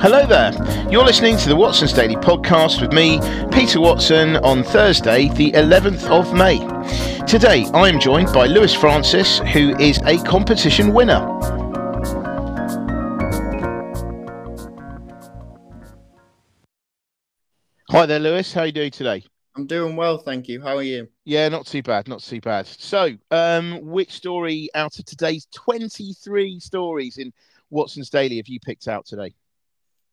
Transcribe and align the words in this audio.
Hello 0.00 0.24
there. 0.26 0.52
You're 0.88 1.04
listening 1.04 1.36
to 1.38 1.48
the 1.48 1.56
Watson's 1.56 1.92
Daily 1.92 2.14
Podcast 2.14 2.80
with 2.80 2.92
me, 2.92 3.18
Peter 3.50 3.80
Watson, 3.80 4.36
on 4.36 4.62
Thursday, 4.62 5.28
the 5.30 5.50
11th 5.52 6.04
of 6.10 6.32
May. 6.32 6.58
Today, 7.26 7.66
I 7.74 7.88
am 7.88 7.98
joined 7.98 8.32
by 8.32 8.46
Lewis 8.46 8.72
Francis, 8.72 9.38
who 9.38 9.76
is 9.80 9.98
a 10.04 10.18
competition 10.22 10.94
winner. 10.94 11.26
Hi 17.90 18.06
there, 18.06 18.20
Lewis. 18.20 18.52
How 18.52 18.60
are 18.60 18.66
you 18.66 18.72
doing 18.72 18.90
today? 18.92 19.24
I'm 19.56 19.66
doing 19.66 19.96
well, 19.96 20.18
thank 20.18 20.48
you. 20.48 20.60
How 20.60 20.76
are 20.76 20.82
you? 20.82 21.08
Yeah, 21.24 21.48
not 21.48 21.66
too 21.66 21.82
bad, 21.82 22.08
not 22.08 22.22
too 22.22 22.42
bad. 22.42 22.66
So, 22.66 23.12
um, 23.30 23.80
which 23.80 24.12
story 24.12 24.68
out 24.74 24.98
of 24.98 25.06
today's 25.06 25.46
23 25.54 26.60
stories 26.60 27.16
in 27.16 27.32
Watson's 27.70 28.10
Daily 28.10 28.36
have 28.36 28.48
you 28.48 28.60
picked 28.60 28.86
out 28.86 29.06
today? 29.06 29.34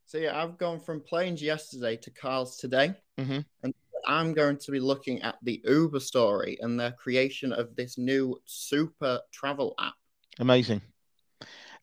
So 0.05 0.17
yeah, 0.17 0.41
I've 0.41 0.58
gone 0.58 0.80
from 0.80 1.02
planes 1.02 1.41
yesterday 1.41 1.98
to 1.98 2.12
cars 2.12 2.55
today, 2.55 2.94
mm-hmm. 3.20 3.40
and 3.64 3.73
I'm 4.05 4.34
going 4.34 4.58
to 4.58 4.72
be 4.72 4.80
looking 4.80 5.22
at 5.23 5.36
the 5.41 5.62
Uber 5.66 6.00
story 6.00 6.58
and 6.62 6.80
their 6.80 6.91
creation 6.91 7.52
of 7.52 7.75
this 7.75 7.98
new 7.98 8.39
super 8.45 9.20
travel 9.31 9.73
app. 9.80 9.95
Amazing, 10.39 10.81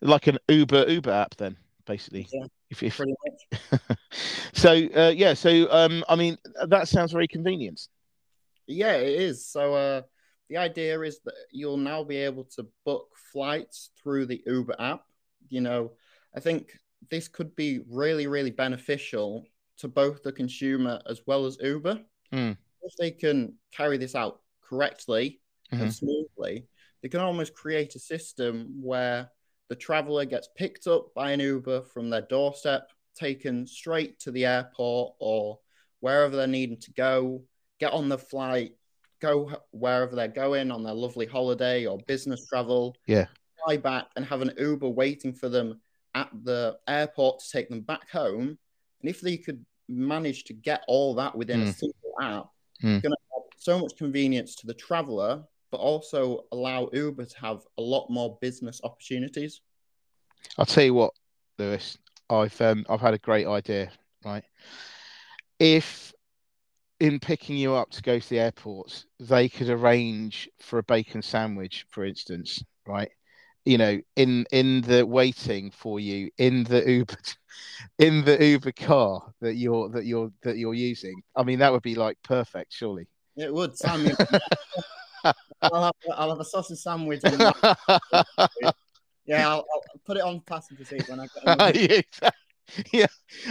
like 0.01 0.29
an 0.29 0.39
Uber 0.49 0.89
Uber 0.89 1.11
app, 1.11 1.35
then 1.37 1.57
basically. 1.87 2.27
Yeah, 2.33 2.47
if, 2.71 2.83
if... 2.83 2.97
pretty 2.97 3.15
much. 3.25 3.81
so 4.55 4.71
uh, 4.71 5.13
yeah, 5.15 5.35
so 5.35 5.69
um, 5.71 6.05
I 6.09 6.17
mean 6.17 6.39
that 6.69 6.89
sounds 6.89 7.13
very 7.13 7.29
convenient. 7.29 7.89
Yeah, 8.67 8.95
it 8.97 9.21
is. 9.21 9.47
So 9.47 9.75
uh, 9.75 10.03
the 10.49 10.57
idea 10.57 11.01
is 11.01 11.21
that 11.25 11.35
you'll 11.51 11.77
now 11.77 12.05
be 12.05 12.17
able 12.17 12.45
to 12.57 12.67
book 12.85 13.09
flights 13.33 13.91
through 14.01 14.27
the 14.27 14.43
Uber 14.47 14.77
app. 14.79 15.03
You 15.49 15.61
know, 15.61 15.93
I 16.35 16.41
think 16.41 16.79
this 17.11 17.29
could 17.29 17.55
be 17.57 17.81
really, 17.89 18.27
really 18.27 18.51
beneficial 18.51 19.47
to 19.79 19.89
both 19.89 20.23
the 20.23 20.33
consumer 20.33 21.01
as 21.07 21.21
well 21.27 21.47
as 21.47 21.59
Uber. 21.61 22.01
Mm. 22.33 22.57
If 22.83 22.95
they 22.99 23.11
can 23.11 23.55
carry 23.73 23.97
this 23.97 24.15
out 24.15 24.41
correctly 24.63 25.41
Mhm. 25.73 25.83
and 25.83 25.95
smoothly, 25.95 26.69
they 27.03 27.09
can 27.09 27.21
almost 27.21 27.55
create 27.55 27.95
a 27.95 27.99
system 27.99 28.83
where 28.83 29.31
the 29.71 29.77
traveler 29.77 30.25
gets 30.25 30.49
picked 30.57 30.89
up 30.89 31.15
by 31.15 31.31
an 31.31 31.39
Uber 31.41 31.83
from 31.83 32.11
their 32.11 32.23
doorstep, 32.23 32.91
taken 33.15 33.67
straight 33.67 34.19
to 34.19 34.33
the 34.33 34.45
airport 34.45 35.15
or 35.21 35.61
wherever 36.01 36.37
they're 36.37 36.47
needing 36.49 36.77
to 36.81 36.93
go, 36.93 37.43
get 37.79 37.93
on 37.93 38.09
the 38.09 38.19
flight, 38.19 38.73
go 39.21 39.51
wherever 39.71 40.17
they're 40.17 40.27
going 40.27 40.73
on 40.73 40.83
their 40.83 40.93
lovely 40.95 41.25
holiday 41.25 41.87
or 41.87 41.99
business 42.09 42.45
travel, 42.49 42.97
Yeah. 43.07 43.27
fly 43.65 43.77
back 43.77 44.09
and 44.17 44.25
have 44.25 44.43
an 44.43 44.53
Uber 44.59 44.89
waiting 44.89 45.33
for 45.33 45.49
them 45.49 45.81
at 46.17 46.29
the 46.43 46.77
airport 46.89 47.39
to 47.39 47.51
take 47.51 47.69
them 47.69 47.83
back 47.83 48.11
home. 48.11 48.59
And 49.01 49.09
if 49.09 49.21
they 49.21 49.37
could 49.37 49.65
manage 49.89 50.45
to 50.45 50.53
get 50.53 50.83
all 50.89 51.15
that 51.15 51.37
within 51.37 51.63
a 51.63 51.67
Mm. 51.67 51.75
single 51.75 52.15
app, 52.21 52.47
Mm. 52.83 52.97
it's 52.97 53.03
going 53.03 53.13
to 53.13 53.19
add 53.37 53.43
so 53.57 53.79
much 53.79 53.97
convenience 53.97 54.57
to 54.57 54.67
the 54.67 54.75
traveler, 54.75 55.45
but 55.71 55.79
also 55.79 56.45
allow 56.53 56.89
Uber 56.93 57.25
to 57.25 57.41
have 57.41 57.61
a 57.79 57.83
lot 57.83 58.09
more 58.11 58.39
business 58.41 58.81
opportunities. 58.85 59.61
I'll 60.59 60.67
tell 60.67 60.85
you 60.85 60.95
what, 60.95 61.13
Lewis. 61.59 61.99
I've 62.29 62.61
um, 62.61 62.87
I've 62.89 63.01
had 63.01 63.15
a 63.15 63.19
great 63.19 63.47
idea. 63.47 63.91
Right, 64.25 64.45
if 65.59 66.13
in 67.01 67.19
picking 67.19 67.57
you 67.57 67.75
up 67.75 67.91
to 67.91 68.03
go 68.03 68.19
to 68.19 68.29
the 68.29 68.39
airport, 68.39 69.05
they 69.19 69.49
could 69.49 69.71
arrange 69.71 70.49
for 70.61 70.79
a 70.79 70.83
bacon 70.83 71.23
sandwich, 71.23 71.87
for 71.89 72.05
instance, 72.05 72.63
right? 72.87 73.11
You 73.65 73.79
know, 73.79 74.01
in 74.17 74.47
in 74.53 74.83
the 74.83 75.07
waiting 75.07 75.71
for 75.71 76.01
you 76.01 76.31
in 76.39 76.65
the 76.65 76.89
Uber, 76.89 77.17
in 77.99 78.25
the 78.25 78.43
Uber 78.45 78.73
car 78.73 79.33
that 79.41 79.55
you're 79.55 79.89
that 79.91 80.05
you're 80.05 80.31
that 80.43 80.57
you're 80.57 80.75
using. 80.75 81.23
I 81.37 81.43
mean, 81.43 81.59
that 81.59 81.73
would 81.73 81.83
be 81.83 81.95
like 81.95 82.19
perfect, 82.23 82.73
surely. 82.73 83.07
It 83.37 83.53
would, 83.53 83.77
Sam. 83.77 84.07
I'll, 85.63 85.85
have, 85.85 85.95
I'll 86.15 86.31
have 86.31 86.41
a 86.41 86.45
sausage 86.45 86.79
sandwich. 86.79 87.21
And 87.25 87.39
yeah, 89.27 89.49
I'll, 89.49 89.65
I'll 89.73 90.01
put 90.05 90.17
it 90.17 90.23
on 90.23 90.41
passenger 90.41 90.85
seat 90.85 91.09
when 91.09 91.21
I 91.21 91.27
get 91.45 92.05
yeah, 92.23 92.31
yeah, 92.93 93.07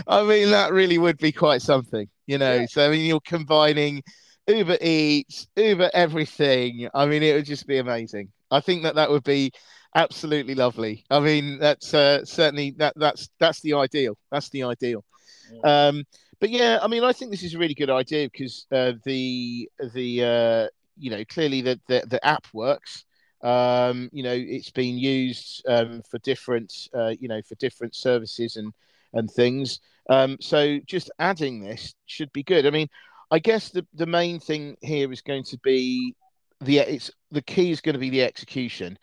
I 0.08 0.24
mean 0.24 0.52
that 0.52 0.74
really 0.74 0.98
would 0.98 1.18
be 1.18 1.32
quite 1.32 1.62
something, 1.62 2.08
you 2.28 2.38
know. 2.38 2.56
Yeah. 2.56 2.66
So 2.70 2.88
I 2.88 2.92
mean, 2.92 3.06
you're 3.06 3.20
combining 3.22 4.04
Uber 4.48 4.78
Eats, 4.82 5.48
Uber 5.56 5.90
everything. 5.94 6.90
I 6.94 7.06
mean, 7.06 7.24
it 7.24 7.34
would 7.34 7.46
just 7.46 7.68
be 7.68 7.78
amazing. 7.78 8.32
I 8.52 8.60
think 8.62 8.84
that 8.84 8.96
that 8.96 9.10
would 9.10 9.24
be 9.24 9.52
absolutely 9.96 10.56
lovely. 10.56 11.06
I 11.10 11.20
mean, 11.20 11.60
that's 11.60 11.94
uh, 11.94 12.26
certainly 12.26 12.72
that 12.78 12.94
that's 12.96 13.30
that's 13.40 13.62
the 13.62 13.74
ideal. 13.74 14.18
That's 14.32 14.50
the 14.50 14.64
ideal. 14.64 15.04
Um, 15.64 16.04
but 16.40 16.50
yeah, 16.50 16.80
I 16.82 16.88
mean, 16.88 17.04
I 17.04 17.14
think 17.14 17.32
this 17.32 17.44
is 17.44 17.54
a 17.54 17.58
really 17.58 17.74
good 17.74 17.90
idea 17.90 18.30
because 18.32 18.66
uh, 18.72 18.94
the 19.04 19.70
the 19.94 20.24
uh, 20.24 20.68
you 21.00 21.10
know 21.10 21.24
clearly 21.26 21.62
the, 21.62 21.80
the 21.88 22.04
the 22.08 22.26
app 22.26 22.48
works. 22.54 23.06
Um, 23.42 24.10
you 24.12 24.22
know, 24.24 24.34
it's 24.36 24.72
been 24.72 24.98
used 24.98 25.64
um, 25.68 26.02
for 26.10 26.18
different 26.20 26.74
uh, 26.94 27.14
you 27.20 27.28
know 27.28 27.42
for 27.42 27.56
different 27.56 27.96
services 27.96 28.58
and 28.58 28.74
and 29.14 29.30
things. 29.30 29.80
Um, 30.10 30.38
so 30.40 30.80
just 30.86 31.12
adding 31.20 31.62
this 31.62 31.94
should 32.06 32.32
be 32.34 32.44
good. 32.44 32.66
I 32.66 32.70
mean, 32.72 32.88
I 33.32 33.40
guess 33.40 33.70
the 33.70 33.86
the 33.94 34.06
main 34.06 34.40
thing 34.40 34.76
here 34.82 35.12
is 35.12 35.22
going 35.22 35.44
to 35.46 35.58
be 35.60 36.16
the 36.62 36.80
it's 36.80 37.12
the 37.32 37.42
key 37.42 37.72
is 37.72 37.82
going 37.82 37.94
to 37.94 38.00
be 38.00 38.10
the 38.10 38.24
execution. 38.24 38.98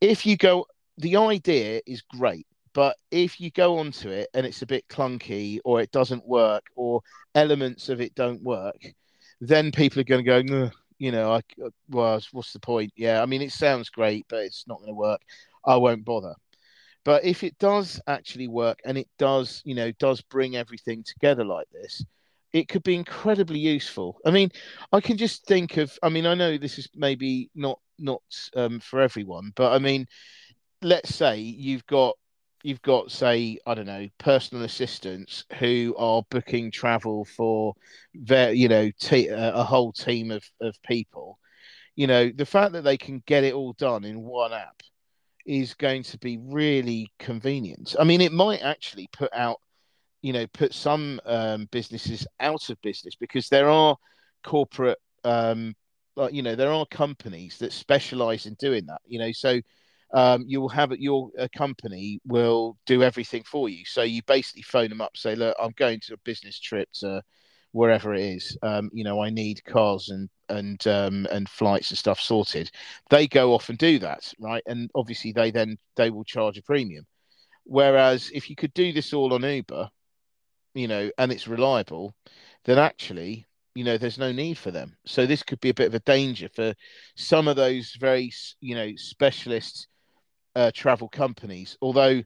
If 0.00 0.26
you 0.26 0.36
go, 0.36 0.66
the 0.98 1.16
idea 1.16 1.80
is 1.86 2.02
great, 2.02 2.46
but 2.74 2.96
if 3.10 3.40
you 3.40 3.50
go 3.50 3.78
onto 3.78 4.10
it 4.10 4.28
and 4.34 4.44
it's 4.44 4.62
a 4.62 4.66
bit 4.66 4.86
clunky 4.88 5.58
or 5.64 5.80
it 5.80 5.90
doesn't 5.92 6.26
work 6.26 6.64
or 6.76 7.00
elements 7.34 7.88
of 7.88 8.00
it 8.00 8.14
don't 8.14 8.42
work, 8.42 8.94
then 9.40 9.72
people 9.72 10.00
are 10.00 10.04
going 10.04 10.24
to 10.24 10.42
go, 10.42 10.70
you 10.98 11.12
know, 11.12 11.32
I 11.32 11.40
well, 11.88 12.20
what's 12.32 12.52
the 12.52 12.60
point? 12.60 12.92
Yeah, 12.96 13.22
I 13.22 13.26
mean, 13.26 13.42
it 13.42 13.52
sounds 13.52 13.90
great, 13.90 14.26
but 14.28 14.40
it's 14.40 14.66
not 14.66 14.78
going 14.78 14.90
to 14.90 14.94
work. 14.94 15.20
I 15.64 15.76
won't 15.76 16.04
bother. 16.04 16.34
But 17.04 17.24
if 17.24 17.42
it 17.42 17.58
does 17.58 18.00
actually 18.06 18.48
work 18.48 18.80
and 18.84 18.98
it 18.98 19.08
does, 19.18 19.62
you 19.64 19.74
know, 19.74 19.92
does 19.92 20.20
bring 20.20 20.56
everything 20.56 21.04
together 21.04 21.44
like 21.44 21.68
this, 21.72 22.04
it 22.52 22.68
could 22.68 22.82
be 22.82 22.94
incredibly 22.94 23.58
useful. 23.58 24.18
I 24.26 24.30
mean, 24.30 24.50
I 24.92 25.00
can 25.00 25.16
just 25.16 25.46
think 25.46 25.76
of. 25.76 25.96
I 26.02 26.08
mean, 26.08 26.26
I 26.26 26.34
know 26.34 26.58
this 26.58 26.78
is 26.78 26.88
maybe 26.94 27.50
not 27.54 27.78
not 27.98 28.22
um, 28.56 28.80
for 28.80 29.00
everyone, 29.00 29.52
but 29.54 29.72
I 29.72 29.78
mean, 29.78 30.06
let's 30.82 31.14
say 31.14 31.38
you've 31.38 31.86
got 31.86 32.16
you've 32.62 32.82
got 32.82 33.10
say 33.10 33.58
I 33.66 33.74
don't 33.74 33.86
know 33.86 34.08
personal 34.18 34.64
assistants 34.64 35.44
who 35.58 35.94
are 35.98 36.22
booking 36.30 36.70
travel 36.70 37.24
for 37.24 37.74
their 38.14 38.52
you 38.52 38.68
know 38.68 38.90
a 39.12 39.28
a 39.54 39.64
whole 39.64 39.92
team 39.92 40.30
of 40.30 40.44
of 40.60 40.80
people. 40.82 41.38
You 41.96 42.06
know, 42.06 42.30
the 42.30 42.46
fact 42.46 42.72
that 42.72 42.82
they 42.82 42.96
can 42.96 43.22
get 43.26 43.42
it 43.42 43.54
all 43.54 43.72
done 43.72 44.04
in 44.04 44.22
one 44.22 44.52
app 44.52 44.82
is 45.44 45.74
going 45.74 46.04
to 46.04 46.18
be 46.18 46.38
really 46.38 47.10
convenient. 47.18 47.96
I 47.98 48.04
mean, 48.04 48.20
it 48.20 48.32
might 48.32 48.62
actually 48.62 49.08
put 49.12 49.32
out 49.34 49.60
you 50.22 50.32
know 50.32 50.46
put 50.48 50.74
some 50.74 51.20
um, 51.26 51.68
businesses 51.70 52.26
out 52.40 52.70
of 52.70 52.80
business 52.82 53.14
because 53.16 53.48
there 53.48 53.68
are 53.68 53.96
corporate 54.44 54.98
um, 55.24 55.74
like 56.16 56.32
you 56.32 56.42
know 56.42 56.54
there 56.54 56.72
are 56.72 56.86
companies 56.86 57.58
that 57.58 57.72
specialize 57.72 58.46
in 58.46 58.54
doing 58.54 58.86
that 58.86 59.00
you 59.06 59.18
know 59.18 59.32
so 59.32 59.60
um, 60.14 60.44
you'll 60.46 60.68
have 60.68 60.92
your 60.92 61.30
a 61.38 61.48
company 61.48 62.20
will 62.26 62.76
do 62.86 63.02
everything 63.02 63.42
for 63.44 63.68
you. 63.68 63.84
So 63.84 64.02
you 64.02 64.22
basically 64.26 64.62
phone 64.62 64.88
them 64.88 65.00
up 65.00 65.16
say 65.16 65.34
look 65.34 65.56
i'm 65.60 65.72
going 65.76 66.00
to 66.00 66.14
a 66.14 66.18
business 66.18 66.58
trip 66.58 66.88
to 66.94 67.22
wherever 67.72 68.14
it 68.14 68.22
is. 68.22 68.56
Um, 68.62 68.90
you 68.92 69.04
know 69.04 69.22
i 69.22 69.30
need 69.30 69.64
cars 69.64 70.08
and 70.08 70.28
and 70.48 70.86
um, 70.86 71.26
and 71.30 71.48
flights 71.48 71.90
and 71.90 71.98
stuff 71.98 72.20
sorted. 72.20 72.70
They 73.10 73.26
go 73.28 73.52
off 73.54 73.68
and 73.68 73.78
do 73.78 73.98
that 74.00 74.32
right? 74.40 74.62
And 74.66 74.90
obviously 74.94 75.32
they 75.32 75.50
then 75.50 75.76
they 75.96 76.10
will 76.10 76.24
charge 76.24 76.58
a 76.58 76.62
premium. 76.62 77.06
Whereas 77.64 78.30
if 78.32 78.48
you 78.48 78.56
could 78.56 78.72
do 78.74 78.92
this 78.92 79.12
all 79.12 79.34
on 79.34 79.42
uber 79.42 79.88
you 80.74 80.88
know 80.88 81.10
and 81.18 81.32
it's 81.32 81.48
reliable 81.48 82.14
then 82.64 82.78
actually 82.78 83.46
you 83.74 83.84
know 83.84 83.96
there's 83.96 84.18
no 84.18 84.32
need 84.32 84.58
for 84.58 84.70
them. 84.70 84.96
So 85.06 85.24
this 85.26 85.42
could 85.44 85.60
be 85.60 85.68
a 85.68 85.74
bit 85.74 85.86
of 85.86 85.94
a 85.94 86.00
danger 86.00 86.48
for 86.54 86.74
some 87.16 87.46
of 87.46 87.56
those 87.56 87.94
very 88.00 88.32
you 88.60 88.74
know 88.74 88.90
specialist 88.96 89.86
uh, 90.58 90.70
travel 90.74 91.08
companies 91.08 91.76
although 91.80 92.22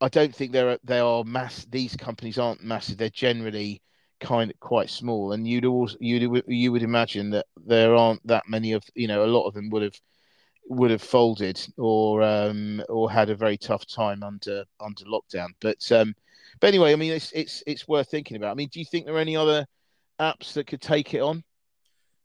i 0.00 0.08
don't 0.08 0.34
think 0.34 0.52
they're 0.52 0.78
they 0.84 1.00
are 1.00 1.24
mass 1.24 1.66
these 1.70 1.96
companies 1.96 2.38
aren't 2.38 2.62
massive. 2.62 2.96
They're 2.96 3.10
generally 3.10 3.82
kind 4.22 4.50
of 4.50 4.58
quite 4.60 4.88
small. 4.88 5.32
And 5.32 5.46
you'd 5.46 5.66
also 5.66 5.96
you'd 6.00 6.44
you 6.46 6.72
would 6.72 6.82
imagine 6.82 7.30
that 7.30 7.46
there 7.66 7.94
aren't 7.94 8.26
that 8.26 8.44
many 8.48 8.72
of 8.72 8.82
you 8.94 9.08
know 9.08 9.24
a 9.24 9.26
lot 9.26 9.46
of 9.46 9.54
them 9.54 9.68
would 9.70 9.82
have 9.82 10.00
would 10.66 10.90
have 10.90 11.02
folded 11.02 11.60
or 11.76 12.22
um 12.22 12.82
or 12.88 13.10
had 13.10 13.28
a 13.28 13.34
very 13.34 13.58
tough 13.58 13.86
time 13.86 14.22
under 14.22 14.64
under 14.80 15.04
lockdown. 15.04 15.48
But 15.60 15.90
um 15.92 16.14
but 16.60 16.68
anyway 16.68 16.92
i 16.92 16.96
mean 16.96 17.12
it's 17.12 17.32
it's 17.32 17.62
it's 17.66 17.88
worth 17.88 18.10
thinking 18.10 18.36
about. 18.36 18.52
I 18.52 18.54
mean 18.54 18.70
do 18.72 18.78
you 18.78 18.86
think 18.86 19.04
there 19.04 19.16
are 19.16 19.18
any 19.18 19.36
other 19.36 19.66
apps 20.20 20.54
that 20.54 20.66
could 20.66 20.80
take 20.80 21.14
it 21.14 21.20
on? 21.20 21.42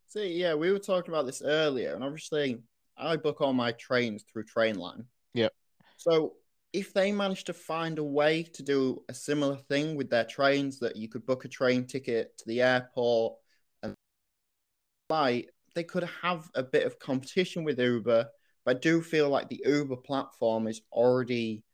See, 0.06 0.40
yeah, 0.40 0.54
we 0.54 0.72
were 0.72 0.78
talking 0.78 1.12
about 1.12 1.26
this 1.26 1.42
earlier, 1.42 1.94
and 1.94 2.02
obviously, 2.02 2.62
I 2.96 3.16
book 3.16 3.42
all 3.42 3.52
my 3.52 3.72
trains 3.72 4.22
through 4.22 4.44
Trainline. 4.44 5.04
Yep. 5.34 5.52
So 5.96 6.34
if 6.72 6.92
they 6.92 7.12
manage 7.12 7.44
to 7.44 7.52
find 7.52 7.98
a 7.98 8.04
way 8.04 8.42
to 8.42 8.62
do 8.62 9.02
a 9.08 9.14
similar 9.14 9.56
thing 9.56 9.96
with 9.96 10.10
their 10.10 10.24
trains, 10.24 10.78
that 10.80 10.96
you 10.96 11.08
could 11.08 11.26
book 11.26 11.44
a 11.44 11.48
train 11.48 11.86
ticket 11.86 12.36
to 12.38 12.44
the 12.46 12.60
airport 12.62 13.34
and 13.82 13.94
fly, 15.08 15.44
they 15.74 15.84
could 15.84 16.08
have 16.22 16.48
a 16.54 16.62
bit 16.62 16.84
of 16.84 16.98
competition 16.98 17.64
with 17.64 17.78
Uber. 17.78 18.26
But 18.64 18.76
I 18.76 18.78
do 18.80 19.00
feel 19.00 19.28
like 19.28 19.48
the 19.48 19.62
Uber 19.64 19.96
platform 19.96 20.66
is 20.66 20.82
already 20.92 21.64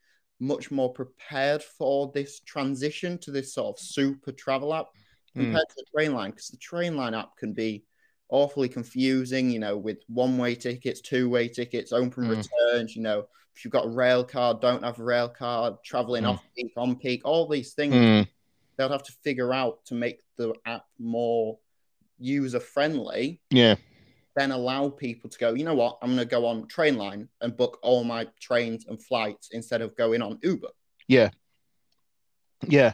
much 0.41 0.71
more 0.71 0.93
prepared 0.93 1.62
for 1.62 2.11
this 2.15 2.41
transition 2.41 3.19
to 3.19 3.31
this 3.31 3.55
sort 3.55 3.77
of 3.77 3.85
super 3.85 4.33
travel 4.33 4.75
app 4.75 4.87
compared 5.35 5.65
mm. 5.67 5.69
to 5.69 5.75
the 5.77 5.99
Trainline 5.99 6.27
because 6.27 6.49
the 6.49 6.59
Trainline 6.59 7.19
app 7.19 7.37
can 7.37 7.53
be 7.53 7.85
awfully 8.29 8.69
confusing, 8.69 9.51
you 9.51 9.59
know, 9.59 9.77
with 9.77 9.99
one 10.09 10.39
way 10.39 10.55
tickets, 10.55 11.01
two 11.01 11.29
way 11.29 11.49
tickets, 11.49 11.93
open 11.93 12.25
mm. 12.25 12.31
returns, 12.31 12.95
you 12.95 13.03
know, 13.03 13.27
if 13.55 13.65
you've 13.65 13.73
got 13.73 13.87
a 13.87 13.91
rail 13.91 14.25
card, 14.25 14.61
don't 14.61 14.83
have 14.83 14.99
a 14.99 15.05
rail 15.05 15.29
card, 15.29 15.75
traveling 15.85 16.25
mm. 16.25 16.31
off 16.31 16.43
peak, 16.56 16.73
on 16.77 16.97
peak, 16.97 17.23
all 17.25 17.49
these 17.49 17.75
things 17.75 17.95
mm. 17.95 18.29
they'll 18.77 18.89
have 18.91 19.03
to 19.05 19.12
figure 19.23 19.53
out 19.53 19.85
to 19.87 19.95
make 19.95 20.21
the 20.37 20.53
app 20.67 20.85
more 20.99 21.59
user 22.19 22.61
friendly. 22.61 23.41
Yeah. 23.51 23.77
Then 24.37 24.51
allow 24.51 24.89
people 24.89 25.31
to 25.31 25.39
go, 25.39 25.55
you 25.55 25.65
know 25.65 25.75
what, 25.75 25.99
I'm 26.03 26.09
going 26.09 26.19
to 26.19 26.25
go 26.25 26.47
on 26.47 26.67
Trainline 26.67 27.29
and 27.41 27.56
book 27.56 27.79
all 27.83 28.03
my 28.03 28.27
trains 28.41 28.87
and 28.89 29.01
flights 29.01 29.51
instead 29.53 29.81
of 29.81 29.97
going 29.97 30.23
on 30.23 30.41
Uber. 30.43 30.69
Yeah, 31.06 31.31
yeah, 32.69 32.93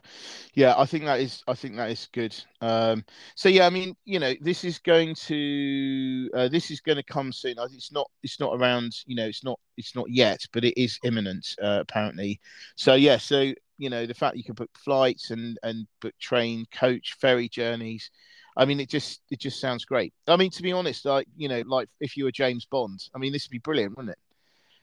yeah, 0.55 0.75
I 0.77 0.87
think 0.87 1.05
that 1.05 1.21
is 1.21 1.43
I 1.49 1.55
think 1.55 1.77
that 1.77 1.91
is 1.91 2.09
good. 2.13 2.35
Um, 2.61 3.05
so 3.35 3.49
yeah, 3.49 3.67
I 3.67 3.71
mean, 3.71 3.97
you 4.05 4.19
know, 4.19 4.35
this 4.41 4.65
is 4.65 4.79
going 4.79 5.15
to 5.27 6.31
uh, 6.35 6.49
this 6.49 6.71
is 6.71 6.81
going 6.81 6.97
to 6.97 7.03
come 7.03 7.33
soon. 7.33 7.57
It's 7.73 7.93
not 7.93 8.11
it's 8.23 8.41
not 8.41 8.55
around, 8.55 8.93
you 9.07 9.17
know, 9.17 9.27
it's 9.27 9.45
not 9.45 9.59
it's 9.77 9.95
not 9.97 10.11
yet, 10.11 10.41
but 10.53 10.65
it 10.65 10.81
is 10.81 10.99
imminent 11.05 11.57
uh, 11.63 11.79
apparently. 11.81 12.41
So 12.77 12.95
yeah, 12.95 13.19
so 13.19 13.53
you 13.79 13.91
know, 13.91 14.07
the 14.07 14.15
fact 14.15 14.37
you 14.37 14.45
can 14.45 14.55
book 14.55 14.71
flights 14.77 15.31
and 15.31 15.59
and 15.63 15.87
book 16.01 16.15
train, 16.21 16.67
coach, 16.73 17.17
ferry 17.21 17.49
journeys. 17.49 18.11
I 18.57 18.65
mean, 18.65 18.81
it 18.81 18.89
just 18.91 19.23
it 19.31 19.41
just 19.41 19.61
sounds 19.61 19.85
great. 19.85 20.13
I 20.29 20.37
mean, 20.37 20.51
to 20.53 20.63
be 20.63 20.73
honest, 20.73 21.05
like 21.05 21.27
you 21.37 21.49
know, 21.49 21.63
like 21.67 21.89
if 22.01 22.17
you 22.17 22.25
were 22.25 22.33
James 22.33 22.67
Bond, 22.67 23.01
I 23.15 23.19
mean, 23.19 23.33
this 23.33 23.47
would 23.47 23.53
be 23.53 23.59
brilliant, 23.59 23.97
wouldn't 23.97 24.13
it? 24.13 24.19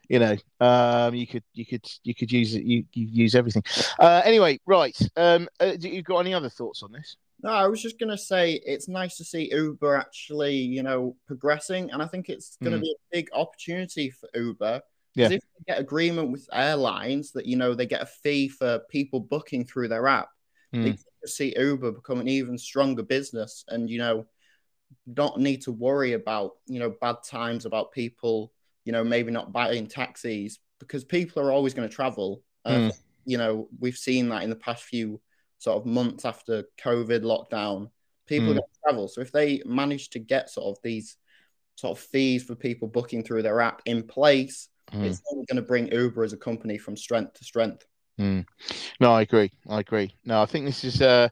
You 0.09 0.19
know 0.19 0.35
um, 0.59 1.13
you 1.15 1.27
could 1.27 1.43
you 1.53 1.65
could 1.65 1.85
you 2.03 2.15
could 2.15 2.31
use 2.31 2.55
it 2.55 2.63
you, 2.63 2.83
you 2.93 3.07
use 3.07 3.35
everything 3.35 3.63
uh, 3.99 4.21
anyway 4.23 4.59
right 4.65 4.97
um, 5.17 5.47
uh, 5.59 5.75
do 5.75 5.89
you 5.89 6.01
got 6.01 6.19
any 6.19 6.33
other 6.33 6.49
thoughts 6.49 6.83
on 6.83 6.91
this 6.91 7.17
no 7.43 7.49
i 7.49 7.67
was 7.67 7.81
just 7.81 7.99
going 7.99 8.09
to 8.09 8.17
say 8.17 8.53
it's 8.65 8.87
nice 8.87 9.17
to 9.17 9.23
see 9.23 9.49
uber 9.53 9.95
actually 9.95 10.55
you 10.55 10.83
know 10.83 11.15
progressing 11.25 11.89
and 11.91 12.01
i 12.01 12.05
think 12.05 12.29
it's 12.29 12.57
going 12.61 12.73
to 12.73 12.79
mm. 12.79 12.83
be 12.83 12.95
a 12.95 13.15
big 13.15 13.29
opportunity 13.33 14.09
for 14.09 14.29
uber 14.35 14.81
yeah. 15.15 15.25
if 15.25 15.31
they 15.31 15.39
get 15.67 15.79
agreement 15.79 16.31
with 16.31 16.47
airlines 16.53 17.31
that 17.31 17.45
you 17.45 17.57
know 17.57 17.73
they 17.73 17.85
get 17.85 18.01
a 18.01 18.05
fee 18.05 18.47
for 18.47 18.79
people 18.89 19.19
booking 19.19 19.65
through 19.65 19.87
their 19.87 20.07
app 20.07 20.29
mm. 20.73 20.83
they 20.83 20.97
see 21.27 21.53
uber 21.57 21.91
become 21.91 22.19
an 22.19 22.27
even 22.27 22.57
stronger 22.57 23.03
business 23.03 23.65
and 23.67 23.89
you 23.89 23.99
know 23.99 24.25
not 25.05 25.39
need 25.39 25.61
to 25.61 25.71
worry 25.71 26.13
about 26.13 26.53
you 26.65 26.79
know 26.79 26.93
bad 27.01 27.17
times 27.23 27.65
about 27.65 27.91
people 27.91 28.51
you 28.87 28.93
know, 28.93 29.03
maybe 29.03 29.31
not 29.31 29.51
buying 29.51 29.85
taxis 29.85 30.59
because 30.79 31.03
people 31.03 31.43
are 31.43 31.51
always 31.51 31.73
going 31.73 31.87
to 31.87 31.93
travel. 31.93 32.41
Uh, 32.63 32.71
mm. 32.71 32.91
You 33.25 33.37
know, 33.37 33.67
we've 33.81 33.97
seen 33.97 34.29
that 34.29 34.43
in 34.43 34.49
the 34.49 34.55
past 34.55 34.85
few 34.85 35.19
sort 35.57 35.75
of 35.75 35.85
months 35.85 36.23
after 36.23 36.63
COVID 36.81 37.21
lockdown, 37.21 37.89
people 38.27 38.47
mm. 38.47 38.51
are 38.51 38.53
going 38.53 38.61
to 38.61 38.79
travel. 38.85 39.07
So 39.09 39.19
if 39.19 39.33
they 39.33 39.61
manage 39.65 40.11
to 40.11 40.19
get 40.19 40.49
sort 40.49 40.67
of 40.67 40.81
these 40.83 41.17
sort 41.75 41.97
of 41.97 42.03
fees 42.05 42.45
for 42.45 42.55
people 42.55 42.87
booking 42.87 43.25
through 43.25 43.41
their 43.41 43.59
app 43.59 43.81
in 43.83 44.03
place, 44.03 44.69
mm. 44.93 45.03
it's 45.03 45.21
only 45.33 45.45
going 45.47 45.61
to 45.61 45.67
bring 45.67 45.91
Uber 45.91 46.23
as 46.23 46.31
a 46.31 46.37
company 46.37 46.77
from 46.77 46.95
strength 46.95 47.33
to 47.33 47.43
strength. 47.43 47.85
Mm. 48.17 48.45
No, 49.01 49.11
I 49.11 49.23
agree. 49.23 49.51
I 49.67 49.81
agree. 49.81 50.15
No, 50.23 50.41
I 50.41 50.45
think 50.45 50.65
this 50.65 50.85
is 50.85 51.01
uh 51.01 51.27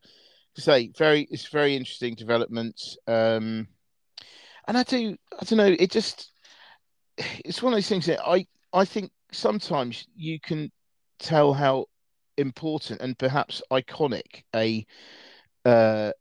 to 0.55 0.61
say 0.61 0.91
very 0.97 1.21
it's 1.31 1.47
very 1.47 1.75
interesting 1.75 2.15
development. 2.15 2.81
Um 3.07 3.69
and 4.67 4.77
I 4.77 4.83
do 4.83 5.15
I 5.39 5.45
don't 5.45 5.57
know, 5.57 5.75
it 5.79 5.89
just 5.89 6.34
it's 7.17 7.61
one 7.61 7.73
of 7.73 7.77
those 7.77 7.89
things 7.89 8.05
that 8.07 8.25
I 8.25 8.45
I 8.73 8.85
think 8.85 9.11
sometimes 9.31 10.07
you 10.15 10.39
can 10.39 10.71
tell 11.19 11.53
how 11.53 11.85
important 12.37 13.01
and 13.01 13.17
perhaps 13.17 13.61
iconic 13.71 14.43
a 14.55 14.85
uh, 15.63 16.11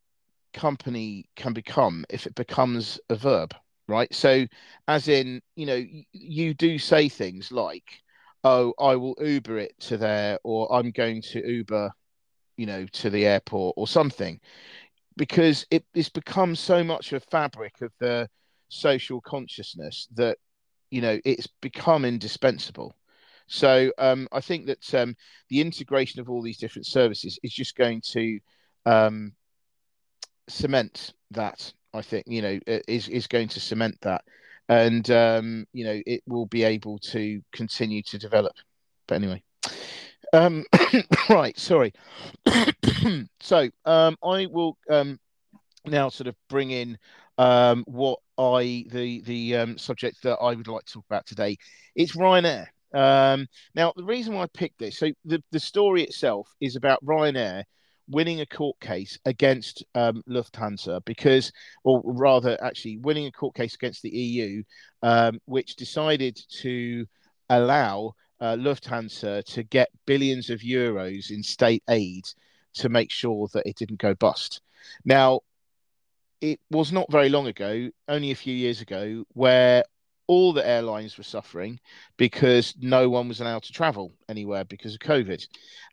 company 0.52 1.26
can 1.36 1.52
become 1.52 2.04
if 2.08 2.26
it 2.26 2.34
becomes 2.34 3.00
a 3.10 3.16
verb, 3.16 3.54
right? 3.88 4.12
So, 4.14 4.46
as 4.88 5.08
in, 5.08 5.42
you 5.56 5.66
know, 5.66 5.84
you 6.12 6.54
do 6.54 6.78
say 6.78 7.08
things 7.08 7.50
like, 7.52 7.84
"Oh, 8.44 8.74
I 8.78 8.96
will 8.96 9.16
Uber 9.20 9.58
it 9.58 9.78
to 9.80 9.96
there," 9.96 10.38
or 10.44 10.72
"I'm 10.72 10.90
going 10.92 11.22
to 11.22 11.46
Uber, 11.46 11.90
you 12.56 12.66
know, 12.66 12.86
to 12.86 13.10
the 13.10 13.26
airport," 13.26 13.74
or 13.76 13.86
something, 13.88 14.40
because 15.16 15.66
it, 15.70 15.84
it's 15.94 16.08
become 16.08 16.54
so 16.56 16.84
much 16.84 17.12
of 17.12 17.22
a 17.22 17.26
fabric 17.30 17.80
of 17.82 17.92
the 18.00 18.28
social 18.68 19.20
consciousness 19.20 20.08
that 20.14 20.38
you 20.94 21.00
know 21.00 21.18
it's 21.24 21.48
become 21.60 22.04
indispensable. 22.04 22.94
So 23.48 23.92
um, 23.98 24.28
i 24.32 24.40
think 24.40 24.66
that 24.66 24.94
um, 24.94 25.16
the 25.50 25.60
integration 25.60 26.20
of 26.20 26.30
all 26.30 26.40
these 26.40 26.56
different 26.56 26.86
services 26.86 27.38
is 27.42 27.52
just 27.52 27.76
going 27.76 28.00
to 28.12 28.38
um, 28.86 29.32
cement 30.48 31.12
that 31.32 31.72
i 31.94 32.00
think 32.00 32.24
you 32.28 32.42
know 32.42 32.58
is 32.86 33.08
is 33.08 33.26
going 33.26 33.48
to 33.48 33.60
cement 33.60 33.98
that. 34.02 34.22
And 34.68 35.10
um, 35.10 35.66
you 35.72 35.84
know 35.84 36.00
it 36.06 36.22
will 36.26 36.46
be 36.46 36.62
able 36.62 36.98
to 37.14 37.42
continue 37.52 38.02
to 38.04 38.16
develop. 38.16 38.54
But 39.08 39.16
anyway 39.16 39.42
um, 40.32 40.64
right 41.28 41.58
sorry. 41.58 41.92
So 43.40 43.68
um, 43.84 44.16
i 44.22 44.46
will 44.46 44.78
now 45.86 46.08
sort 46.08 46.28
of 46.28 46.36
bring 46.48 46.70
in 46.70 46.98
um, 47.38 47.84
what 47.86 48.18
I 48.38 48.84
the 48.90 49.22
the 49.22 49.56
um, 49.56 49.78
subject 49.78 50.22
that 50.22 50.36
I 50.36 50.54
would 50.54 50.68
like 50.68 50.84
to 50.84 50.92
talk 50.94 51.04
about 51.08 51.26
today. 51.26 51.56
It's 51.94 52.16
Ryanair. 52.16 52.66
Um, 52.92 53.48
now, 53.74 53.92
the 53.96 54.04
reason 54.04 54.34
why 54.34 54.44
I 54.44 54.48
picked 54.54 54.78
this, 54.78 54.98
so 54.98 55.10
the, 55.24 55.42
the 55.50 55.58
story 55.58 56.04
itself 56.04 56.48
is 56.60 56.76
about 56.76 57.04
Ryanair 57.04 57.64
winning 58.08 58.40
a 58.40 58.46
court 58.46 58.78
case 58.80 59.18
against 59.24 59.84
um, 59.94 60.22
Lufthansa 60.28 61.04
because, 61.04 61.50
or 61.82 62.02
rather, 62.04 62.56
actually 62.62 62.98
winning 62.98 63.26
a 63.26 63.32
court 63.32 63.54
case 63.54 63.74
against 63.74 64.02
the 64.02 64.10
EU, 64.10 64.62
um, 65.02 65.40
which 65.46 65.76
decided 65.76 66.38
to 66.60 67.06
allow 67.48 68.14
uh, 68.40 68.54
Lufthansa 68.56 69.44
to 69.44 69.62
get 69.64 69.88
billions 70.06 70.50
of 70.50 70.60
euros 70.60 71.30
in 71.30 71.42
state 71.42 71.82
aid 71.88 72.24
to 72.74 72.88
make 72.88 73.10
sure 73.10 73.48
that 73.54 73.66
it 73.66 73.76
didn't 73.76 74.00
go 74.00 74.14
bust. 74.14 74.60
Now, 75.04 75.40
it 76.40 76.60
was 76.70 76.92
not 76.92 77.10
very 77.10 77.28
long 77.28 77.46
ago, 77.46 77.90
only 78.08 78.30
a 78.30 78.36
few 78.36 78.54
years 78.54 78.80
ago, 78.80 79.24
where 79.32 79.84
all 80.26 80.52
the 80.52 80.66
airlines 80.66 81.18
were 81.18 81.24
suffering 81.24 81.78
because 82.16 82.74
no 82.80 83.08
one 83.08 83.28
was 83.28 83.40
allowed 83.40 83.62
to 83.62 83.72
travel 83.72 84.12
anywhere 84.28 84.64
because 84.64 84.94
of 84.94 85.00
COVID. 85.00 85.46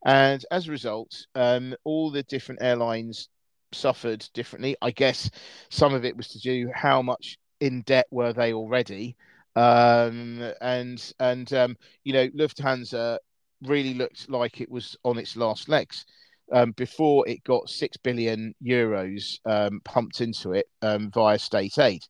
And 0.05 0.45
as 0.51 0.67
a 0.67 0.71
result, 0.71 1.25
um, 1.35 1.75
all 1.83 2.11
the 2.11 2.23
different 2.23 2.61
airlines 2.61 3.29
suffered 3.73 4.25
differently. 4.33 4.75
I 4.81 4.91
guess 4.91 5.29
some 5.69 5.93
of 5.93 6.05
it 6.05 6.15
was 6.15 6.29
to 6.29 6.39
do 6.39 6.69
how 6.73 7.01
much 7.01 7.37
in 7.59 7.81
debt 7.81 8.07
were 8.11 8.33
they 8.33 8.53
already. 8.53 9.15
Um, 9.55 10.51
and 10.61 11.13
and 11.19 11.51
um, 11.53 11.77
you 12.03 12.13
know, 12.13 12.29
Lufthansa 12.29 13.17
really 13.63 13.93
looked 13.93 14.29
like 14.29 14.61
it 14.61 14.71
was 14.71 14.95
on 15.03 15.17
its 15.17 15.35
last 15.35 15.69
legs 15.69 16.05
um, 16.51 16.71
before 16.71 17.27
it 17.27 17.43
got 17.43 17.69
six 17.69 17.97
billion 17.97 18.53
euros 18.63 19.39
um, 19.45 19.81
pumped 19.83 20.21
into 20.21 20.53
it 20.53 20.67
um, 20.81 21.09
via 21.11 21.39
state 21.39 21.77
aid. 21.77 22.01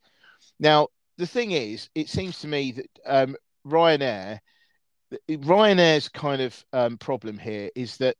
Now, 0.60 0.88
the 1.18 1.28
thing 1.28 1.52
is, 1.52 1.90
it 1.96 2.10
seems 2.10 2.40
to 2.40 2.48
me 2.48 2.72
that 2.72 2.90
um, 3.06 3.36
Ryanair, 3.66 4.40
Ryanair's 5.30 6.10
kind 6.10 6.42
of 6.42 6.66
um, 6.74 6.98
problem 6.98 7.38
here 7.38 7.70
is 7.76 7.98
that 7.98 8.16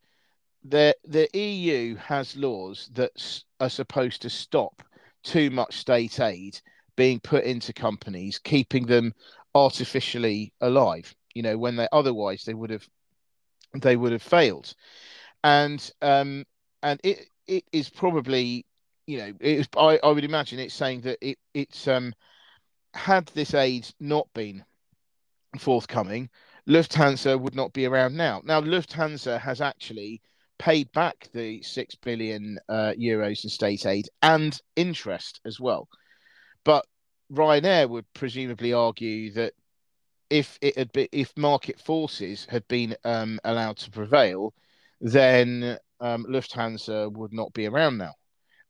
the 0.63 0.96
the 1.06 1.28
EU 1.38 1.96
has 1.96 2.36
laws 2.38 2.90
that 2.94 3.44
are 3.60 3.70
supposed 3.70 4.22
to 4.22 4.30
stop 4.30 4.84
too 5.24 5.50
much 5.50 5.78
state 5.78 6.20
aid 6.20 6.60
being 6.96 7.20
put 7.20 7.44
into 7.46 7.74
companies, 7.74 8.40
keeping 8.40 8.86
them 8.86 9.13
artificially 9.56 10.54
alive. 10.62 11.13
You 11.34 11.44
know, 11.44 11.58
when 11.58 11.75
they 11.75 11.88
otherwise 11.92 12.44
they 12.44 12.54
would 12.54 12.70
have 12.70 12.88
they 13.74 13.96
would 13.96 14.12
have 14.12 14.22
failed 14.22 14.74
and 15.43 15.91
um, 16.01 16.45
and 16.83 17.00
it 17.03 17.27
it 17.48 17.63
is 17.71 17.89
probably 17.89 18.65
you 19.07 19.17
know 19.17 19.33
I, 19.77 20.00
I 20.03 20.12
would 20.12 20.24
imagine 20.24 20.60
it's 20.60 20.74
saying 20.74 21.01
that 21.01 21.17
it 21.21 21.38
it's 21.53 21.88
um 21.88 22.13
had 22.93 23.27
this 23.27 23.53
aid 23.53 23.88
not 24.00 24.27
been 24.33 24.63
forthcoming, 25.60 26.29
Lufthansa 26.67 27.39
would 27.39 27.55
not 27.55 27.74
be 27.74 27.86
around 27.86 28.15
now. 28.15 28.41
Now 28.43 28.62
Lufthansa 28.62 29.39
has 29.39 29.62
actually 29.62 30.21
paid 30.60 30.91
back 30.91 31.29
the 31.33 31.62
six 31.63 31.95
billion 31.95 32.60
uh, 32.69 32.93
euros 33.00 33.43
in 33.43 33.50
state 33.50 33.86
aid 33.86 34.07
and 34.21 34.60
interest 34.75 35.41
as 35.45 35.60
well, 35.60 35.88
but 36.63 36.86
Ryanair 37.31 37.89
would 37.89 38.05
presumably 38.13 38.74
argue 38.74 39.31
that 39.33 39.53
if 40.29 40.57
it 40.62 40.77
had 40.77 40.91
been 40.91 41.07
if 41.12 41.36
market 41.38 41.79
forces 41.79 42.45
had 42.50 42.67
been 42.67 42.95
um, 43.03 43.39
allowed 43.43 43.77
to 43.77 43.91
prevail, 43.91 44.53
then 45.01 45.77
um, 46.00 46.25
Lufthansa 46.29 47.12
would 47.12 47.34
not 47.34 47.51
be 47.53 47.67
around 47.67 47.98
now. 47.98 48.13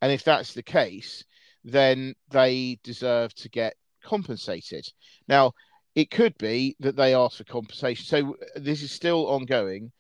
And 0.01 0.11
if 0.11 0.23
that's 0.23 0.53
the 0.53 0.63
case, 0.63 1.23
then 1.63 2.15
they 2.29 2.79
deserve 2.83 3.33
to 3.35 3.49
get 3.49 3.75
compensated. 4.03 4.85
Now, 5.27 5.51
it 5.93 6.09
could 6.09 6.37
be 6.37 6.75
that 6.79 6.95
they 6.95 7.13
ask 7.13 7.37
for 7.37 7.43
compensation. 7.43 8.05
So 8.05 8.35
this 8.55 8.81
is 8.81 8.91
still 8.91 9.27
ongoing, 9.27 9.91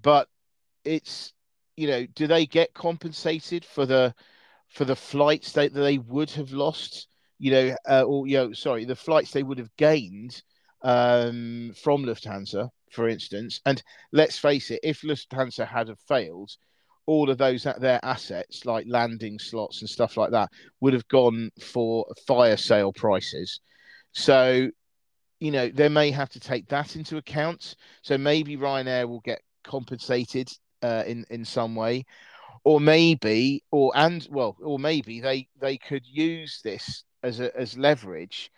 but 0.00 0.28
it's 0.84 1.32
you 1.76 1.86
know, 1.86 2.06
do 2.14 2.26
they 2.26 2.46
get 2.46 2.74
compensated 2.74 3.64
for 3.64 3.86
the 3.86 4.14
for 4.68 4.84
the 4.84 4.96
flights 4.96 5.52
that 5.52 5.72
they 5.72 5.98
would 5.98 6.30
have 6.32 6.52
lost? 6.52 7.08
You 7.38 7.50
know, 7.52 7.76
uh, 7.88 8.02
or 8.02 8.26
you 8.26 8.36
know, 8.36 8.52
sorry, 8.52 8.84
the 8.84 8.96
flights 8.96 9.32
they 9.32 9.42
would 9.42 9.58
have 9.58 9.74
gained 9.76 10.42
um, 10.82 11.72
from 11.82 12.04
Lufthansa, 12.04 12.68
for 12.90 13.08
instance. 13.08 13.60
And 13.66 13.82
let's 14.12 14.38
face 14.38 14.70
it, 14.70 14.80
if 14.82 15.02
Lufthansa 15.02 15.66
had 15.66 15.88
have 15.88 16.00
failed, 16.08 16.50
all 17.06 17.30
of 17.30 17.38
those 17.38 17.64
their 17.80 17.98
assets 18.04 18.64
like 18.64 18.86
landing 18.88 19.38
slots 19.38 19.80
and 19.80 19.90
stuff 19.90 20.16
like 20.16 20.30
that 20.30 20.48
would 20.80 20.92
have 20.92 21.08
gone 21.08 21.50
for 21.60 22.06
fire 22.26 22.56
sale 22.56 22.92
prices. 22.92 23.60
So, 24.12 24.68
you 25.40 25.50
know, 25.50 25.68
they 25.68 25.88
may 25.88 26.10
have 26.10 26.30
to 26.30 26.40
take 26.40 26.68
that 26.68 26.96
into 26.96 27.16
account. 27.16 27.74
So 28.02 28.16
maybe 28.16 28.56
Ryanair 28.56 29.08
will 29.08 29.20
get 29.20 29.42
compensated 29.64 30.48
uh, 30.82 31.04
in 31.06 31.24
in 31.30 31.44
some 31.44 31.74
way, 31.74 32.04
or 32.64 32.80
maybe, 32.80 33.62
or 33.70 33.92
and 33.94 34.26
well, 34.30 34.56
or 34.62 34.78
maybe 34.78 35.20
they 35.20 35.48
they 35.60 35.78
could 35.78 36.06
use 36.06 36.60
this 36.62 37.04
as 37.22 37.40
a 37.40 37.56
as 37.58 37.76
leverage, 37.76 38.50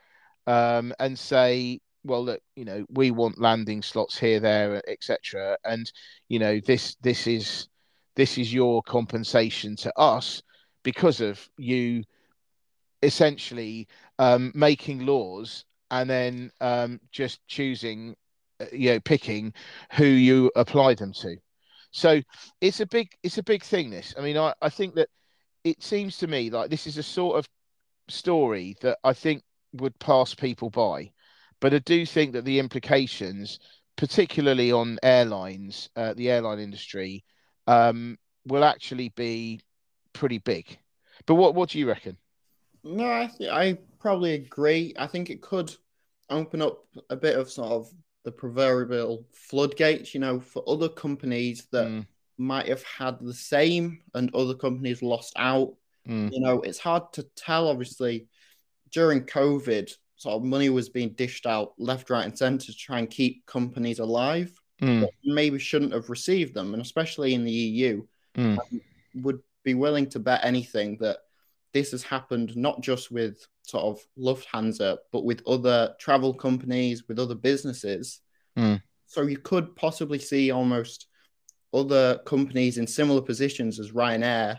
um, 0.47 0.93
and 0.99 1.19
say, 1.19 1.81
well, 2.05 2.25
look, 2.25 2.41
you 2.57 2.65
know, 2.65 2.85
we 2.91 3.11
want 3.11 3.41
landing 3.41 3.83
slots 3.83 4.19
here, 4.19 4.41
there, 4.41 4.83
etc. 4.89 5.57
And 5.65 5.91
you 6.29 6.39
know, 6.39 6.61
this 6.61 6.97
this 7.03 7.27
is 7.27 7.69
this 8.17 8.39
is 8.39 8.53
your 8.53 8.83
compensation 8.83 9.77
to 9.77 9.93
us 9.99 10.43
because 10.83 11.21
of 11.21 11.49
you 11.57 12.05
essentially 13.03 13.89
um, 14.19 14.53
making 14.55 15.07
laws 15.07 15.65
and 15.91 16.09
then 16.09 16.51
um, 16.61 17.01
just 17.11 17.41
choosing, 17.49 18.15
uh, 18.61 18.67
you 18.73 18.91
know, 18.91 19.01
picking 19.01 19.53
who 19.93 20.05
you 20.05 20.51
apply 20.57 20.95
them 20.95 21.13
to. 21.13 21.37
So 21.91 22.23
it's 22.61 22.81
a 22.81 22.87
big 22.87 23.09
it's 23.23 23.39
a 23.39 23.43
big 23.43 23.63
thing. 23.63 23.91
This, 23.91 24.15
I 24.19 24.23
mean, 24.23 24.39
I, 24.39 24.55
I 24.63 24.69
think 24.69 24.95
that 24.95 25.09
it 25.65 25.83
seems 25.83 26.17
to 26.19 26.27
me 26.27 26.51
like 26.51 26.71
this 26.71 26.87
is 26.87 26.99
a 26.99 27.03
sort 27.03 27.37
of 27.39 27.49
story 28.09 28.77
that 28.81 28.99
I 29.05 29.13
think 29.13 29.43
would 29.75 29.99
pass 29.99 30.35
people 30.35 30.71
by, 30.71 31.13
but 31.63 31.73
I 31.73 31.79
do 31.79 32.05
think 32.05 32.33
that 32.33 32.45
the 32.45 32.59
implications, 32.59 33.61
particularly 33.97 34.73
on 34.73 34.99
airlines, 35.03 35.89
uh, 35.95 36.13
the 36.13 36.29
airline 36.29 36.59
industry, 36.59 37.25
um, 37.69 38.19
will 38.45 38.65
actually 38.65 39.11
be 39.11 39.61
pretty 40.13 40.39
big. 40.39 40.77
But 41.25 41.37
what 41.37 41.55
what 41.55 41.71
do 41.71 41.79
you 41.79 41.87
reckon? 41.87 42.19
No, 42.83 43.07
I 43.07 43.27
th- 43.27 43.51
I 43.51 43.79
probably 44.01 44.35
agree. 44.35 44.93
I 44.99 45.07
think 45.07 45.31
it 45.31 45.41
could 45.41 45.75
open 46.29 46.61
up 46.61 46.85
a 47.11 47.17
bit 47.17 47.39
of 47.39 47.49
sort 47.49 47.71
of 47.71 47.93
the 48.25 48.33
proverbial 48.33 49.25
floodgates, 49.33 50.15
you 50.15 50.21
know, 50.21 50.41
for 50.41 50.65
other 50.67 50.89
companies 50.89 51.69
that 51.71 51.87
mm. 51.87 52.05
might 52.39 52.67
have 52.67 52.83
had 52.83 53.19
the 53.21 53.35
same 53.35 54.01
and 54.15 54.35
other 54.35 54.55
companies 54.55 55.01
lost 55.01 55.33
out. 55.37 55.75
Mm. 56.09 56.33
You 56.33 56.41
know, 56.41 56.61
it's 56.63 56.81
hard 56.81 57.13
to 57.13 57.23
tell, 57.37 57.69
obviously, 57.69 58.27
during 58.91 59.27
COVID, 59.27 59.93
sort 60.23 60.37
of 60.37 60.45
money 60.45 60.71
was 60.71 60.89
being 60.89 61.11
dished 61.11 61.47
out 61.47 61.73
left, 61.79 62.09
right, 62.09 62.25
and 62.25 62.39
center 62.39 62.67
to 62.67 62.77
try 62.77 63.01
and 63.01 63.11
keep 63.11 63.45
companies 63.47 63.99
alive. 63.99 64.57
Mm. 64.81 65.07
maybe 65.25 65.61
shouldn't 65.61 65.93
have 65.93 66.11
received 66.11 66.55
them, 66.55 66.75
and 66.75 66.83
especially 66.83 67.35
in 67.35 67.45
the 67.45 67.53
EU, 67.53 68.03
mm. 68.37 68.59
would 69.15 69.39
be 69.63 69.75
willing 69.75 70.09
to 70.09 70.19
bet 70.19 70.41
anything 70.43 70.97
that 71.01 71.19
this 71.73 71.93
has 71.93 72.03
happened 72.03 72.57
not 72.57 72.81
just 72.81 73.13
with 73.13 73.47
sort 73.63 73.85
of 73.85 74.05
Lufthansa, 74.19 74.99
but 75.13 75.25
with 75.25 75.41
other 75.47 75.95
travel 76.01 76.35
companies, 76.35 77.07
with 77.07 77.21
other 77.21 77.37
businesses. 77.37 78.21
Mm. 78.59 78.83
So 79.07 79.23
you 79.23 79.39
could 79.39 79.77
possibly 79.77 80.19
see 80.19 80.51
almost 80.51 81.07
other 81.73 82.19
companies 82.27 82.79
in 82.79 82.87
similar 82.87 83.23
positions 83.23 83.79
as 83.79 83.93
Ryanair, 83.93 84.59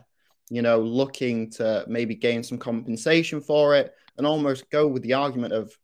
you 0.49 0.61
know, 0.61 0.79
looking 0.79 1.49
to 1.51 1.85
maybe 1.87 2.15
gain 2.15 2.43
some 2.43 2.57
compensation 2.57 3.41
for 3.41 3.75
it 3.75 3.93
and 4.17 4.27
almost 4.27 4.69
go 4.69 4.87
with 4.87 5.03
the 5.03 5.13
argument 5.13 5.53
of, 5.53 5.75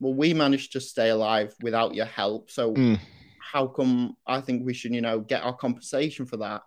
well, 0.00 0.14
we 0.14 0.34
managed 0.34 0.72
to 0.72 0.80
stay 0.80 1.10
alive 1.10 1.54
without 1.62 1.94
your 1.94 2.06
help. 2.06 2.50
So 2.50 2.74
mm. 2.74 2.98
how 3.40 3.66
come 3.66 4.16
I 4.26 4.40
think 4.40 4.64
we 4.64 4.74
should, 4.74 4.94
you 4.94 5.00
know, 5.00 5.20
get 5.20 5.42
our 5.42 5.54
compensation 5.54 6.26
for 6.26 6.38
that? 6.38 6.62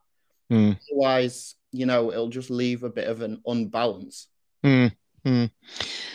Mm. 0.51 0.77
Otherwise, 0.91 1.55
you 1.71 1.85
know, 1.85 2.11
it'll 2.11 2.29
just 2.29 2.49
leave 2.49 2.83
a 2.83 2.89
bit 2.89 3.07
of 3.07 3.21
an 3.21 3.41
unbalance. 3.45 4.27
Mm. 4.63 4.91
Mm. 5.25 5.51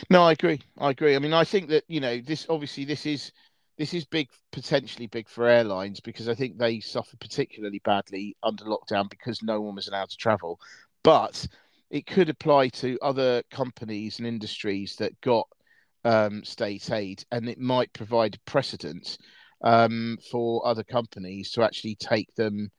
No, 0.09 0.23
I 0.23 0.33
agree. 0.33 0.61
I 0.77 0.91
agree. 0.91 1.15
I 1.15 1.19
mean, 1.19 1.33
I 1.33 1.43
think 1.43 1.69
that 1.69 1.83
you 1.87 2.01
know 2.01 2.19
this. 2.19 2.45
Obviously, 2.49 2.83
this 2.83 3.05
is 3.05 3.31
this 3.77 3.93
is 3.93 4.05
big, 4.05 4.27
potentially 4.51 5.07
big 5.07 5.29
for 5.29 5.47
airlines 5.47 5.99
because 5.99 6.27
I 6.27 6.35
think 6.35 6.57
they 6.57 6.79
suffered 6.79 7.19
particularly 7.19 7.79
badly 7.85 8.35
under 8.43 8.65
lockdown 8.65 9.09
because 9.09 9.43
no 9.43 9.61
one 9.61 9.75
was 9.75 9.87
allowed 9.87 10.09
to 10.09 10.17
travel. 10.17 10.59
But 11.07 11.47
it 11.89 12.05
could 12.05 12.27
apply 12.27 12.67
to 12.67 12.99
other 13.01 13.41
companies 13.49 14.19
and 14.19 14.27
industries 14.27 14.97
that 14.97 15.21
got 15.21 15.47
um, 16.03 16.43
state 16.43 16.91
aid, 16.91 17.23
and 17.31 17.47
it 17.47 17.59
might 17.59 17.93
provide 17.93 18.37
precedent 18.43 19.17
um, 19.63 20.17
for 20.29 20.67
other 20.67 20.83
companies 20.83 21.51
to 21.51 21.63
actually 21.63 21.95
take 21.95 22.27
them. 22.35 22.69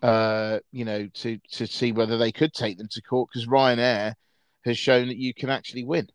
Uh, 0.00 0.60
you 0.72 0.86
know, 0.86 1.08
to 1.08 1.36
to 1.50 1.66
see 1.66 1.92
whether 1.92 2.16
they 2.16 2.32
could 2.32 2.54
take 2.54 2.78
them 2.78 2.88
to 2.90 3.02
court 3.02 3.28
because 3.30 3.46
Ryanair 3.46 4.14
has 4.64 4.78
shown 4.78 5.08
that 5.08 5.18
you 5.18 5.34
can 5.34 5.50
actually 5.50 5.84
win. 5.84 6.08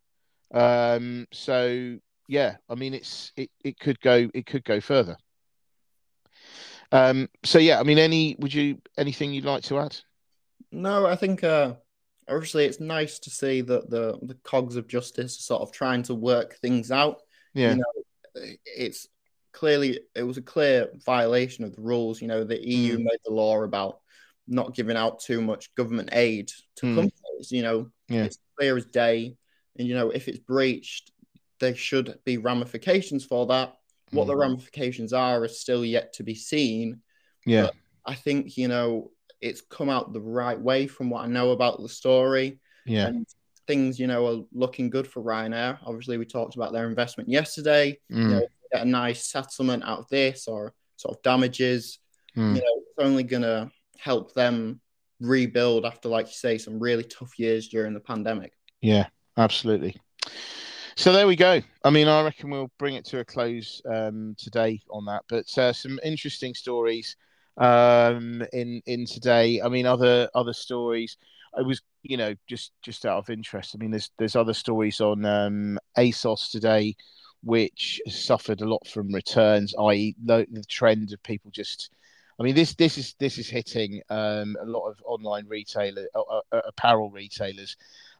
Um, 0.52 1.24
so 1.32 1.96
yeah, 2.26 2.56
I 2.68 2.74
mean 2.74 2.94
it's 2.94 3.30
it, 3.36 3.50
it 3.64 3.78
could 3.78 4.00
go 4.00 4.28
it 4.34 4.46
could 4.46 4.64
go 4.64 4.80
further. 4.80 5.16
Um, 6.90 7.28
so 7.44 7.60
yeah, 7.60 7.78
I 7.78 7.84
mean, 7.84 7.98
any 7.98 8.34
would 8.40 8.52
you 8.52 8.82
anything 8.98 9.32
you'd 9.32 9.44
like 9.44 9.62
to 9.64 9.78
add? 9.78 9.96
No, 10.74 11.06
I 11.06 11.16
think 11.16 11.44
uh, 11.44 11.74
obviously 12.28 12.64
it's 12.64 12.80
nice 12.80 13.18
to 13.20 13.30
see 13.30 13.60
that 13.62 13.90
the 13.90 14.18
the 14.22 14.36
cogs 14.42 14.76
of 14.76 14.88
justice 14.88 15.38
are 15.38 15.42
sort 15.42 15.62
of 15.62 15.72
trying 15.72 16.02
to 16.04 16.14
work 16.14 16.56
things 16.56 16.90
out. 16.90 17.22
Yeah, 17.54 17.70
you 17.70 17.76
know, 17.76 18.44
it's 18.64 19.08
clearly 19.52 20.00
it 20.14 20.22
was 20.22 20.36
a 20.36 20.42
clear 20.42 20.90
violation 21.04 21.64
of 21.64 21.74
the 21.74 21.82
rules. 21.82 22.20
You 22.20 22.28
know, 22.28 22.44
the 22.44 22.62
EU 22.66 22.98
mm. 22.98 23.04
made 23.04 23.20
the 23.24 23.32
law 23.32 23.62
about 23.62 24.00
not 24.46 24.74
giving 24.74 24.96
out 24.96 25.20
too 25.20 25.40
much 25.40 25.74
government 25.74 26.10
aid 26.12 26.50
to 26.76 26.86
mm. 26.86 26.94
companies. 26.94 27.50
You 27.50 27.62
know, 27.62 27.90
yeah. 28.08 28.24
it's 28.24 28.38
clear 28.58 28.76
as 28.76 28.86
day. 28.86 29.36
And 29.78 29.88
you 29.88 29.94
know, 29.94 30.10
if 30.10 30.28
it's 30.28 30.38
breached, 30.38 31.12
there 31.60 31.74
should 31.74 32.18
be 32.24 32.38
ramifications 32.38 33.24
for 33.24 33.46
that. 33.46 33.74
What 34.10 34.24
mm. 34.24 34.28
the 34.28 34.36
ramifications 34.36 35.12
are 35.12 35.44
is 35.44 35.60
still 35.60 35.84
yet 35.84 36.14
to 36.14 36.22
be 36.22 36.34
seen. 36.34 37.00
Yeah. 37.46 37.62
But 37.62 37.74
I 38.06 38.14
think, 38.14 38.56
you 38.56 38.68
know, 38.68 39.10
it's 39.44 39.60
come 39.60 39.90
out 39.90 40.12
the 40.12 40.20
right 40.20 40.58
way 40.58 40.86
from 40.86 41.10
what 41.10 41.22
I 41.22 41.26
know 41.28 41.50
about 41.50 41.80
the 41.80 41.88
story. 41.88 42.58
Yeah. 42.86 43.06
And 43.06 43.26
things, 43.66 44.00
you 44.00 44.06
know, 44.06 44.26
are 44.26 44.44
looking 44.52 44.88
good 44.88 45.06
for 45.06 45.22
Ryanair. 45.22 45.78
Obviously, 45.84 46.16
we 46.16 46.24
talked 46.24 46.56
about 46.56 46.72
their 46.72 46.88
investment 46.88 47.28
yesterday. 47.28 47.98
Mm. 48.10 48.22
You 48.22 48.28
know, 48.28 48.46
get 48.72 48.82
a 48.86 48.88
nice 48.88 49.26
settlement 49.26 49.84
out 49.84 50.00
of 50.00 50.08
this 50.08 50.48
or 50.48 50.72
sort 50.96 51.16
of 51.16 51.22
damages. 51.22 51.98
Mm. 52.36 52.56
You 52.56 52.62
know, 52.62 52.72
it's 52.78 52.98
only 52.98 53.22
gonna 53.22 53.70
help 53.98 54.32
them 54.32 54.80
rebuild 55.20 55.84
after, 55.84 56.08
like 56.08 56.26
you 56.26 56.32
say, 56.32 56.56
some 56.56 56.78
really 56.78 57.04
tough 57.04 57.38
years 57.38 57.68
during 57.68 57.92
the 57.92 58.00
pandemic. 58.00 58.52
Yeah, 58.80 59.06
absolutely. 59.36 59.94
So 60.96 61.12
there 61.12 61.26
we 61.26 61.36
go. 61.36 61.60
I 61.84 61.90
mean, 61.90 62.08
I 62.08 62.22
reckon 62.22 62.50
we'll 62.50 62.70
bring 62.78 62.94
it 62.94 63.04
to 63.06 63.18
a 63.18 63.24
close 63.24 63.82
um, 63.84 64.34
today 64.38 64.80
on 64.90 65.04
that. 65.06 65.24
But 65.28 65.58
uh, 65.58 65.72
some 65.72 66.00
interesting 66.02 66.54
stories 66.54 67.16
um, 67.58 68.44
in 68.52 68.82
in 68.86 69.06
today. 69.06 69.60
I 69.62 69.68
mean, 69.68 69.86
other 69.86 70.28
other 70.34 70.52
stories. 70.52 71.16
I 71.56 71.62
was, 71.62 71.80
you 72.02 72.16
know, 72.16 72.34
just 72.48 72.72
just 72.82 73.06
out 73.06 73.18
of 73.18 73.30
interest. 73.30 73.74
I 73.74 73.78
mean, 73.78 73.90
there's 73.90 74.10
there's 74.18 74.36
other 74.36 74.54
stories 74.54 75.00
on 75.00 75.24
um, 75.24 75.78
ASOS 75.96 76.50
today, 76.50 76.96
which 77.42 78.00
suffered 78.08 78.60
a 78.60 78.68
lot 78.68 78.86
from 78.88 79.12
returns, 79.12 79.74
i.e., 79.78 80.16
the, 80.24 80.46
the 80.50 80.64
trend 80.64 81.12
of 81.12 81.22
people 81.22 81.50
just 81.52 81.90
I 82.38 82.42
mean, 82.42 82.54
this 82.54 82.74
this 82.74 82.98
is 82.98 83.14
this 83.18 83.38
is 83.38 83.48
hitting 83.48 84.02
um, 84.10 84.56
a 84.60 84.64
lot 84.64 84.88
of 84.88 85.00
online 85.04 85.46
retailer 85.46 86.06
uh, 86.14 86.20
uh, 86.20 86.40
uh, 86.52 86.60
apparel 86.66 87.10
retailers 87.10 87.76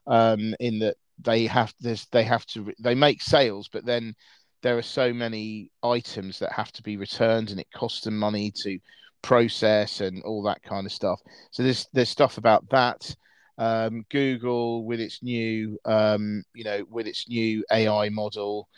um, 0.07 0.55
in 0.61 0.79
that 0.81 0.97
they 1.19 1.47
have 1.47 1.75
this 1.81 2.07
they 2.07 2.25
have 2.25 2.47
to 2.47 2.73
they 2.79 2.95
make 2.95 3.23
sales, 3.23 3.69
but 3.69 3.85
then 3.85 4.15
there 4.63 4.79
are 4.79 4.83
so 4.83 5.13
many 5.13 5.71
items 5.83 6.39
that 6.39 6.53
have 6.53 6.73
to 6.73 6.83
be 6.83 6.97
returned, 6.97 7.51
and 7.51 7.59
it 7.61 7.67
costs 7.75 8.03
them 8.03 8.17
money 8.17 8.53
to 8.63 8.79
process 9.25 10.03
and 10.03 10.23
all 10.25 10.45
that 10.45 10.63
kind 10.63 10.87
of 10.87 10.93
stuff. 10.93 11.21
So 11.53 11.65
there's 11.65 11.89
there's 11.95 12.11
stuff 12.11 12.39
about 12.39 12.69
that. 12.71 13.17
um, 13.59 14.05
Google 14.11 14.85
with 14.85 15.01
its 15.01 15.23
new, 15.23 15.79
um, 15.85 16.45
you 16.55 16.65
know, 16.65 16.85
with 16.91 17.07
its 17.09 17.29
new 17.29 17.65
AI 17.73 18.11
model, 18.11 18.69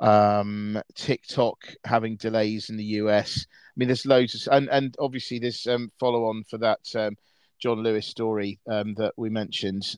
um, 0.00 0.80
TikTok 0.96 1.58
having 1.84 2.16
delays 2.16 2.70
in 2.70 2.76
the 2.78 2.84
US. 3.02 3.46
I 3.48 3.74
mean, 3.76 3.88
there's 3.88 4.06
loads 4.06 4.34
of, 4.46 4.52
and 4.52 4.70
and 4.70 4.96
obviously 5.00 5.40
there's 5.40 5.66
um, 5.68 5.90
follow 6.00 6.26
on 6.26 6.44
for 6.50 6.58
that 6.58 6.80
um, 6.96 7.16
John 7.60 7.82
Lewis 7.82 8.06
story 8.06 8.60
um, 8.68 8.94
that 8.96 9.14
we 9.16 9.30
mentioned, 9.30 9.96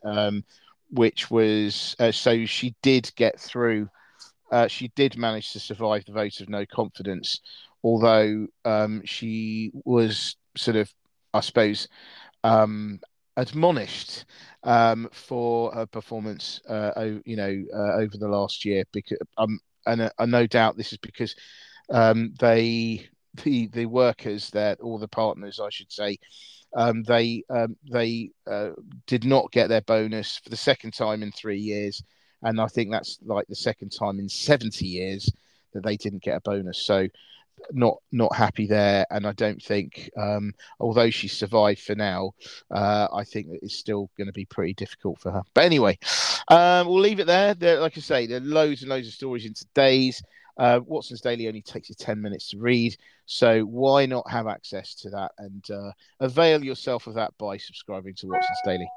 which 0.91 1.31
was 1.31 1.97
uh, 2.01 2.13
so 2.13 2.47
she 2.47 2.75
did 2.83 3.11
get 3.17 3.41
through. 3.41 3.89
Uh, 4.53 4.69
she 4.69 4.89
did 4.97 5.17
manage 5.19 5.53
to 5.53 5.61
survive 5.61 6.05
the 6.07 6.13
vote 6.13 6.41
of 6.41 6.49
no 6.51 6.67
confidence, 6.67 7.41
although 7.83 8.47
um, 8.65 9.03
she 9.05 9.71
was 9.85 10.37
sort 10.57 10.77
of, 10.77 10.93
I 11.35 11.41
suppose, 11.41 11.89
um, 12.45 13.01
admonished 13.37 14.25
um, 14.63 15.09
for 15.13 15.73
her 15.73 15.87
performance, 15.87 16.61
uh, 16.69 17.11
you 17.25 17.37
know, 17.37 17.63
uh, 17.75 17.95
over 17.95 18.17
the 18.19 18.29
last 18.29 18.65
year. 18.65 18.85
Because 18.93 19.19
um, 19.39 19.59
and 19.87 20.03
uh, 20.03 20.27
no 20.27 20.47
doubt 20.47 20.77
this 20.77 20.93
is 20.93 20.99
because 20.99 21.35
um, 21.91 22.35
they, 22.39 23.09
the 23.43 23.67
the 23.69 23.87
workers 23.87 24.51
there, 24.51 24.77
or 24.81 24.99
the 24.99 25.09
partners, 25.09 25.61
I 25.61 25.71
should 25.71 25.91
say, 25.91 26.19
um, 26.77 27.03
they 27.03 27.43
um, 27.51 27.77
they 27.91 28.31
uh, 28.51 28.71
did 29.07 29.25
not 29.25 29.53
get 29.53 29.69
their 29.69 29.81
bonus 29.83 30.39
for 30.39 30.51
the 30.51 30.57
second 30.57 30.93
time 30.93 31.23
in 31.23 31.33
three 31.33 31.59
years, 31.59 32.03
and 32.43 32.61
I 32.61 32.67
think 32.67 32.91
that's 32.91 33.19
like 33.25 33.47
the 33.49 33.57
second 33.57 33.91
time 33.91 34.19
in 34.19 34.29
seventy 34.29 34.87
years 34.87 35.31
that 35.73 35.85
they 35.85 35.97
didn't 35.97 36.23
get 36.23 36.37
a 36.37 36.41
bonus. 36.41 36.79
So 36.79 37.09
not 37.73 37.99
not 38.11 38.35
happy 38.35 38.67
there, 38.67 39.07
and 39.11 39.27
I 39.27 39.33
don't 39.33 39.63
think, 39.63 40.11
um, 40.17 40.53
although 40.81 41.11
she 41.11 41.29
survived 41.29 41.81
for 41.81 41.95
now, 41.95 42.33
uh, 42.71 43.09
I 43.13 43.25
think 43.25 43.49
that 43.51 43.61
it's 43.63 43.77
still 43.77 44.11
going 44.17 44.27
to 44.27 44.33
be 44.33 44.45
pretty 44.45 44.75
difficult 44.75 45.21
for 45.21 45.31
her. 45.31 45.43
But 45.55 45.65
anyway, 45.65 45.99
um, 46.49 46.87
we'll 46.87 47.01
leave 47.01 47.21
it 47.21 47.27
there. 47.27 47.55
there. 47.55 47.81
Like 47.81 47.97
I 47.97 48.01
say, 48.01 48.27
there 48.27 48.39
are 48.39 48.45
loads 48.45 48.83
and 48.83 48.91
loads 48.91 49.09
of 49.09 49.15
stories 49.15 49.47
in 49.47 49.55
today's. 49.55 50.23
Uh, 50.59 50.81
Watson's 50.85 51.23
Daily 51.23 51.49
only 51.49 51.63
takes 51.63 51.89
you 51.89 51.95
10 51.95 52.21
minutes 52.21 52.51
to 52.51 52.59
read. 52.59 52.97
So 53.25 53.63
why 53.63 54.07
not 54.07 54.31
have 54.31 54.47
access 54.47 54.95
to 54.97 55.11
that 55.11 55.33
and 55.39 55.65
uh, 55.71 55.93
avail 56.21 56.63
yourself 56.63 57.07
of 57.07 57.15
that 57.15 57.33
by 57.39 57.57
subscribing 57.57 58.15
to 58.17 58.27
Watson's 58.27 58.59
Daily? 58.65 58.89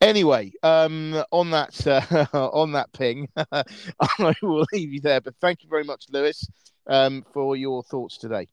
Anyway, 0.00 0.52
um, 0.62 1.22
on 1.30 1.50
that 1.50 1.86
uh, 1.86 2.26
on 2.52 2.72
that 2.72 2.92
ping, 2.92 3.28
I 3.52 4.34
will 4.42 4.66
leave 4.72 4.92
you 4.92 5.00
there. 5.00 5.20
But 5.20 5.36
thank 5.40 5.62
you 5.62 5.68
very 5.68 5.84
much, 5.84 6.06
Lewis, 6.10 6.46
um, 6.86 7.24
for 7.32 7.56
your 7.56 7.82
thoughts 7.82 8.18
today. 8.18 8.48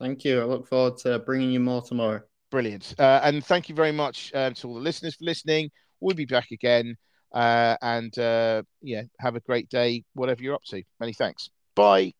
Thank 0.00 0.24
you. 0.24 0.40
I 0.40 0.44
look 0.44 0.66
forward 0.66 0.98
to 0.98 1.18
bringing 1.20 1.50
you 1.50 1.60
more 1.60 1.82
tomorrow. 1.82 2.20
Brilliant. 2.50 2.94
Uh, 2.98 3.20
and 3.22 3.44
thank 3.44 3.68
you 3.68 3.74
very 3.74 3.92
much 3.92 4.32
uh, 4.34 4.50
to 4.50 4.68
all 4.68 4.74
the 4.74 4.80
listeners 4.80 5.16
for 5.16 5.24
listening. 5.24 5.70
We'll 6.00 6.16
be 6.16 6.26
back 6.26 6.50
again. 6.50 6.96
Uh, 7.32 7.76
and 7.82 8.16
uh, 8.18 8.62
yeah, 8.80 9.02
have 9.18 9.34
a 9.34 9.40
great 9.40 9.68
day, 9.68 10.04
whatever 10.14 10.42
you're 10.42 10.54
up 10.54 10.64
to. 10.68 10.82
Many 11.00 11.12
thanks. 11.12 11.50
Bye. 11.74 12.12